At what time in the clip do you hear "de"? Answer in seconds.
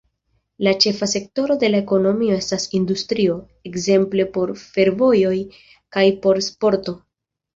1.63-1.67